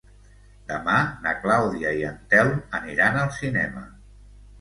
[0.69, 0.95] Demà
[1.25, 3.85] na Clàudia i en Telm aniran al cinema.